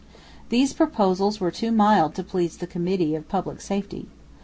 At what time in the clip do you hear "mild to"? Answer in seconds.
1.71-2.23